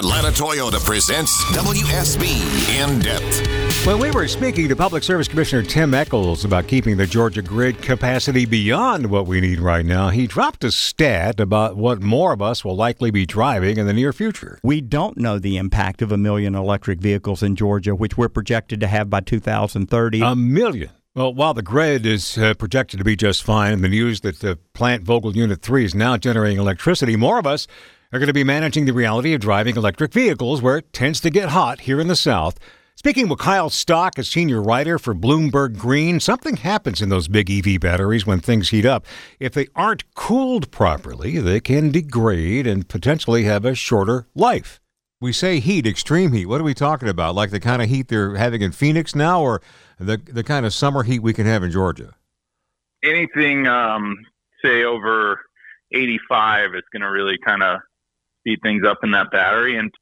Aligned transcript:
Atlanta 0.00 0.28
Toyota 0.28 0.82
presents 0.82 1.44
WSB 1.52 2.80
In 2.80 3.00
Depth. 3.00 3.86
When 3.86 3.98
we 3.98 4.10
were 4.10 4.26
speaking 4.28 4.66
to 4.66 4.74
Public 4.74 5.02
Service 5.02 5.28
Commissioner 5.28 5.62
Tim 5.62 5.92
Echols 5.92 6.42
about 6.42 6.68
keeping 6.68 6.96
the 6.96 7.06
Georgia 7.06 7.42
grid 7.42 7.82
capacity 7.82 8.46
beyond 8.46 9.10
what 9.10 9.26
we 9.26 9.42
need 9.42 9.60
right 9.60 9.84
now, 9.84 10.08
he 10.08 10.26
dropped 10.26 10.64
a 10.64 10.72
stat 10.72 11.38
about 11.38 11.76
what 11.76 12.00
more 12.00 12.32
of 12.32 12.40
us 12.40 12.64
will 12.64 12.76
likely 12.76 13.10
be 13.10 13.26
driving 13.26 13.76
in 13.76 13.86
the 13.86 13.92
near 13.92 14.14
future. 14.14 14.58
We 14.62 14.80
don't 14.80 15.18
know 15.18 15.38
the 15.38 15.58
impact 15.58 16.00
of 16.00 16.10
a 16.10 16.16
million 16.16 16.54
electric 16.54 16.98
vehicles 16.98 17.42
in 17.42 17.54
Georgia, 17.54 17.94
which 17.94 18.16
we're 18.16 18.30
projected 18.30 18.80
to 18.80 18.86
have 18.86 19.10
by 19.10 19.20
2030. 19.20 20.22
A 20.22 20.34
million. 20.34 20.88
Well, 21.14 21.34
while 21.34 21.52
the 21.52 21.60
grid 21.60 22.06
is 22.06 22.38
uh, 22.38 22.54
projected 22.54 22.96
to 23.00 23.04
be 23.04 23.16
just 23.16 23.42
fine, 23.42 23.74
and 23.74 23.84
the 23.84 23.88
news 23.88 24.22
that 24.22 24.38
the 24.38 24.56
plant 24.72 25.04
Vogtle 25.04 25.34
Unit 25.34 25.60
3 25.60 25.84
is 25.84 25.94
now 25.94 26.16
generating 26.16 26.58
electricity, 26.58 27.16
more 27.16 27.38
of 27.38 27.46
us 27.46 27.66
are 28.12 28.18
going 28.18 28.26
to 28.26 28.32
be 28.32 28.44
managing 28.44 28.86
the 28.86 28.92
reality 28.92 29.34
of 29.34 29.40
driving 29.40 29.76
electric 29.76 30.12
vehicles 30.12 30.60
where 30.60 30.78
it 30.78 30.92
tends 30.92 31.20
to 31.20 31.30
get 31.30 31.50
hot 31.50 31.80
here 31.80 32.00
in 32.00 32.08
the 32.08 32.16
South. 32.16 32.58
Speaking 32.96 33.28
with 33.28 33.38
Kyle 33.38 33.70
Stock, 33.70 34.18
a 34.18 34.24
senior 34.24 34.60
writer 34.60 34.98
for 34.98 35.14
Bloomberg 35.14 35.78
Green, 35.78 36.18
something 36.18 36.56
happens 36.56 37.00
in 37.00 37.08
those 37.08 37.28
big 37.28 37.48
EV 37.50 37.80
batteries 37.80 38.26
when 38.26 38.40
things 38.40 38.70
heat 38.70 38.84
up. 38.84 39.06
If 39.38 39.52
they 39.52 39.68
aren't 39.74 40.12
cooled 40.14 40.70
properly, 40.70 41.38
they 41.38 41.60
can 41.60 41.92
degrade 41.92 42.66
and 42.66 42.88
potentially 42.88 43.44
have 43.44 43.64
a 43.64 43.74
shorter 43.74 44.26
life. 44.34 44.80
We 45.20 45.32
say 45.32 45.60
heat, 45.60 45.86
extreme 45.86 46.32
heat. 46.32 46.46
What 46.46 46.60
are 46.60 46.64
we 46.64 46.74
talking 46.74 47.08
about? 47.08 47.34
Like 47.34 47.50
the 47.50 47.60
kind 47.60 47.80
of 47.80 47.88
heat 47.88 48.08
they're 48.08 48.34
having 48.34 48.60
in 48.60 48.72
Phoenix 48.72 49.14
now, 49.14 49.40
or 49.40 49.62
the 49.98 50.16
the 50.16 50.42
kind 50.42 50.66
of 50.66 50.74
summer 50.74 51.02
heat 51.02 51.20
we 51.20 51.32
can 51.32 51.46
have 51.46 51.62
in 51.62 51.70
Georgia? 51.70 52.14
Anything, 53.04 53.66
um, 53.66 54.16
say 54.64 54.82
over 54.82 55.40
85 55.92 56.74
is 56.74 56.82
going 56.92 57.02
to 57.02 57.10
really 57.10 57.38
kind 57.44 57.62
of 57.62 57.80
speed 58.50 58.60
things 58.62 58.86
up 58.86 58.98
in 59.02 59.10
that 59.12 59.30
battery. 59.30 59.76
And 59.76 59.92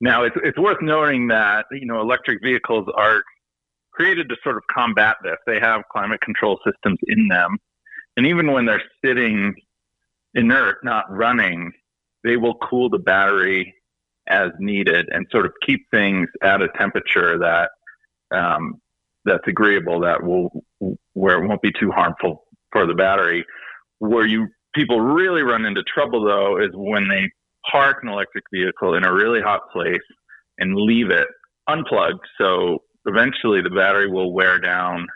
now 0.00 0.24
it's, 0.24 0.36
it's 0.42 0.58
worth 0.58 0.80
noting 0.82 1.28
that, 1.28 1.66
you 1.70 1.86
know, 1.86 2.00
electric 2.00 2.42
vehicles 2.42 2.86
are 2.96 3.22
created 3.92 4.28
to 4.28 4.36
sort 4.42 4.56
of 4.56 4.62
combat 4.72 5.16
this. 5.22 5.36
They 5.46 5.58
have 5.60 5.82
climate 5.90 6.20
control 6.20 6.58
systems 6.64 6.98
in 7.06 7.28
them. 7.28 7.56
And 8.16 8.26
even 8.26 8.52
when 8.52 8.66
they're 8.66 8.82
sitting 9.04 9.54
inert, 10.34 10.78
not 10.84 11.04
running, 11.10 11.72
they 12.24 12.36
will 12.36 12.56
cool 12.56 12.90
the 12.90 12.98
battery 12.98 13.74
as 14.28 14.50
needed 14.58 15.08
and 15.10 15.26
sort 15.30 15.46
of 15.46 15.52
keep 15.64 15.86
things 15.90 16.28
at 16.42 16.60
a 16.60 16.68
temperature 16.76 17.38
that 17.38 17.70
um, 18.32 18.80
that's 19.24 19.46
agreeable, 19.46 20.00
that 20.00 20.22
will 20.22 20.64
where 21.14 21.42
it 21.42 21.46
won't 21.46 21.62
be 21.62 21.72
too 21.78 21.90
harmful 21.90 22.44
for 22.72 22.86
the 22.86 22.94
battery. 22.94 23.44
Where 23.98 24.26
you 24.26 24.48
people 24.74 25.00
really 25.00 25.42
run 25.42 25.64
into 25.64 25.82
trouble 25.82 26.24
though 26.24 26.58
is 26.58 26.70
when 26.74 27.08
they 27.08 27.30
park 27.70 27.98
an 28.02 28.08
electric 28.08 28.44
vehicle 28.52 28.94
in 28.94 29.04
a 29.04 29.12
really 29.12 29.40
hot 29.40 29.62
place 29.72 29.98
and 30.58 30.74
leave 30.74 31.10
it 31.10 31.28
unplugged. 31.68 32.24
So 32.40 32.82
eventually 33.06 33.62
the 33.62 33.70
battery 33.70 34.10
will 34.10 34.32
wear 34.32 34.58
down. 34.58 35.06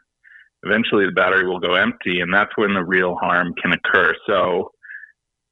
Eventually 0.63 1.07
the 1.07 1.13
battery 1.13 1.47
will 1.47 1.61
go 1.61 1.75
empty, 1.75 2.21
and 2.21 2.33
that's 2.33 2.53
when 2.57 2.75
the 2.75 2.85
real 2.85 3.17
harm 3.17 3.55
can 3.63 3.73
occur. 3.73 4.15
So 4.27 4.73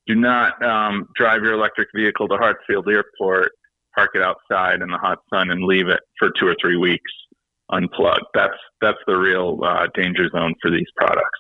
do 0.07 0.15
not 0.15 0.63
um, 0.63 1.07
drive 1.17 1.43
your 1.43 1.55
electric 1.55 1.89
vehicle 1.95 2.29
to 2.29 2.35
Hartsfield 2.35 2.91
Airport, 2.91 3.53
park 3.95 4.11
it 4.15 4.23
outside 4.23 4.83
in 4.83 4.89
the 4.89 4.99
hot 4.99 5.19
sun, 5.33 5.51
and 5.51 5.65
leave 5.65 5.89
it 5.89 6.01
for 6.19 6.31
two 6.39 6.47
or 6.47 6.57
three 6.61 6.77
weeks 6.77 7.11
unplugged. 7.71 8.25
That's 8.35 8.57
that's 8.81 8.99
the 9.07 9.17
real 9.17 9.59
uh, 9.63 9.87
danger 9.95 10.29
zone 10.31 10.55
for 10.61 10.71
these 10.71 10.87
products. 10.97 11.38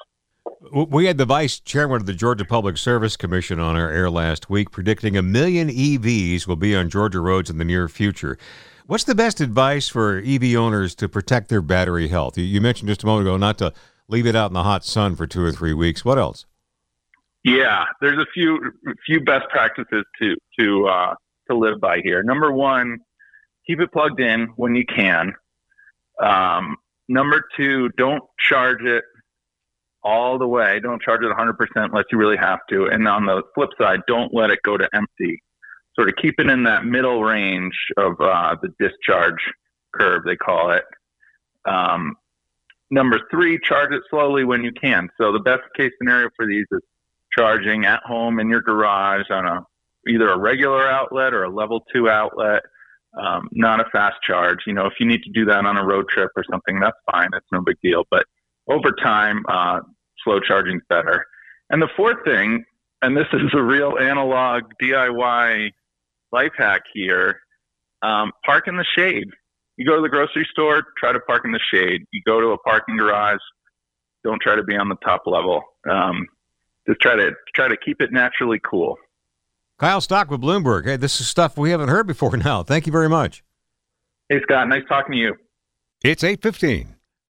We 0.73 1.07
had 1.07 1.19
the 1.19 1.25
vice 1.25 1.61
chairman 1.61 1.97
of 1.97 2.07
the 2.07 2.13
Georgia 2.13 2.45
Public 2.45 2.77
Service 2.77 3.17
Commission 3.17 3.59
on 3.61 3.77
our 3.77 3.91
air 3.91 4.11
last 4.11 4.51
week 4.51 4.71
predicting 4.71 5.17
a 5.17 5.23
million 5.23 5.69
EVs 5.69 6.47
will 6.47 6.57
be 6.57 6.75
on 6.77 6.91
Georgia 6.91 7.21
roads 7.21 7.49
in 7.49 7.59
the 7.59 7.65
near 7.65 7.89
future. 7.89 8.39
What's 8.87 9.05
the 9.05 9.15
best 9.15 9.41
advice 9.41 9.89
for 9.89 10.19
EV 10.19 10.55
owners 10.57 10.95
to 10.97 11.09
protect 11.09 11.49
their 11.49 11.63
battery 11.63 12.09
health? 12.09 12.37
You 12.37 12.61
mentioned 12.61 12.89
just 12.89 13.03
a 13.03 13.07
moment 13.07 13.27
ago 13.27 13.37
not 13.37 13.59
to 13.59 13.73
leave 14.09 14.27
it 14.27 14.35
out 14.35 14.51
in 14.51 14.55
the 14.55 14.63
hot 14.63 14.85
sun 14.85 15.15
for 15.17 15.27
two 15.27 15.43
or 15.43 15.53
three 15.53 15.75
weeks. 15.75 16.05
What 16.05 16.19
else? 16.19 16.47
Yeah, 17.45 17.85
there's 18.01 18.19
a 18.19 18.27
few 18.35 18.73
few 19.07 19.21
best 19.21 19.49
practices 19.51 20.05
to 20.21 20.37
to 20.59 20.87
uh, 20.89 21.15
to 21.51 21.57
live 21.57 21.81
by 21.81 22.01
here. 22.03 22.23
Number 22.23 22.53
one, 22.53 22.99
keep 23.67 23.81
it 23.81 23.93
plugged 23.93 24.21
in 24.21 24.49
when 24.57 24.75
you 24.75 24.85
can. 24.85 25.35
Um, 26.21 26.77
number 27.09 27.45
two, 27.57 27.91
don't 27.91 28.23
charge 28.39 28.83
it 28.83 29.05
all 30.03 30.39
the 30.39 30.47
way. 30.47 30.81
Don't 30.81 31.03
charge 31.03 31.23
it 31.23 31.31
100% 31.31 31.55
unless 31.77 32.05
you 32.11 32.19
really 32.19 32.37
have 32.37 32.61
to. 32.71 32.87
And 32.87 33.07
on 33.09 33.27
the 33.27 33.43
flip 33.55 33.71
side, 33.79 34.01
don't 34.07 34.33
let 34.33 34.51
it 34.51 34.61
go 34.63 34.77
to 34.77 34.89
empty. 34.93 35.43
Sort 35.97 36.09
of 36.09 36.15
keep 36.17 36.35
it 36.39 36.49
in 36.49 36.63
that 36.65 36.85
middle 36.85 37.23
range 37.23 37.77
of 37.97 38.21
uh, 38.21 38.57
the 38.63 38.73
discharge 38.79 39.41
curve, 39.93 40.23
they 40.25 40.37
call 40.37 40.71
it. 40.71 40.85
Um, 41.65 42.15
number 42.91 43.21
three, 43.31 43.59
charge 43.59 43.93
it 43.93 44.03
slowly 44.09 44.45
when 44.45 44.63
you 44.63 44.73
can. 44.73 45.09
So 45.19 45.33
the 45.33 45.41
best 45.41 45.63
case 45.77 45.93
scenario 45.99 46.31
for 46.37 46.47
these 46.47 46.67
is 46.71 46.81
charging 47.37 47.85
at 47.85 48.03
home 48.05 48.41
in 48.41 48.49
your 48.49 48.63
garage 48.63 49.31
on 49.31 49.47
a 49.47 49.65
either 50.09 50.31
a 50.31 50.39
regular 50.39 50.89
outlet 50.89 51.35
or 51.35 51.45
a 51.45 51.51
level 51.51 51.85
two 51.93 52.09
outlet, 52.09 52.63
um, 53.21 53.49
not 53.53 53.81
a 53.81 53.85
fast 53.91 54.17
charge. 54.23 54.61
You 54.67 54.73
know, 54.73 54.87
if 54.87 54.95
you 55.01 55.07
need 55.07 55.23
to 55.25 55.31
do 55.31 55.45
that 55.47 55.67
on 55.67 55.77
a 55.77 55.85
road 55.85 56.09
trip 56.09 56.31
or 56.37 56.45
something, 56.51 56.81
that's 56.81 56.97
fine. 57.11 57.29
It's 57.35 57.47
no 57.53 57.61
big 57.61 57.77
deal. 57.83 58.05
But 58.11 58.27
over 58.69 58.93
time, 58.93 59.45
uh, 59.49 59.81
slow 60.25 60.41
charging 60.41 60.77
is 60.77 60.83
better. 60.89 61.27
And 61.71 61.83
the 61.83 61.89
fourth 61.97 62.25
thing, 62.25 62.65
and 63.03 63.17
this 63.17 63.27
is 63.33 63.53
a 63.55 63.63
real 63.63 63.99
analog 63.99 64.65
DIY 64.83 65.71
life 66.33 66.53
hack 66.57 66.83
here, 66.93 67.41
um, 68.03 68.33
park 68.45 68.69
in 68.69 68.77
the 68.77 68.85
shade. 68.97 69.29
You 69.77 69.87
go 69.87 69.97
to 69.97 70.03
the 70.03 70.09
grocery 70.09 70.47
store, 70.51 70.83
try 70.99 71.13
to 71.13 71.21
park 71.21 71.45
in 71.45 71.53
the 71.53 71.61
shade. 71.73 72.05
You 72.13 72.21
go 72.27 72.41
to 72.41 72.49
a 72.49 72.59
parking 72.59 72.97
garage, 72.97 73.39
don't 74.25 74.43
try 74.43 74.57
to 74.57 74.65
be 74.65 74.77
on 74.77 74.89
the 74.89 74.97
top 74.97 75.23
level. 75.27 75.63
Um, 75.89 76.27
just 76.87 77.01
try 77.01 77.17
to 77.17 77.33
try 77.55 77.69
to 77.69 77.77
keep 77.77 78.01
it 78.01 78.13
naturally 78.13 78.61
cool. 78.65 78.97
Kyle 79.79 80.01
Stock 80.01 80.31
with 80.31 80.41
Bloomberg. 80.41 80.87
Hey, 80.87 80.97
this 80.97 81.21
is 81.21 81.29
stuff 81.29 81.57
we 81.57 81.71
haven't 81.71 81.89
heard 81.89 82.07
before 82.07 82.37
now. 82.37 82.65
Thank 82.65 82.87
you 82.87 82.93
very 82.93 83.09
much. 83.09 83.45
Hey, 84.29 84.41
Scott. 84.43 84.69
Nice 84.69 84.83
talking 84.89 85.13
to 85.13 85.19
you. 85.19 85.35
It's 86.03 86.25
815. 86.25 86.98